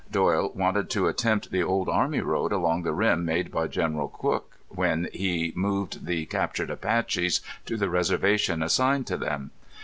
[0.11, 4.57] Doyle wanted to attempt the old army road along the rim made by General Crook
[4.69, 9.51] when he moved the captured Apaches to the reservation assigned to them.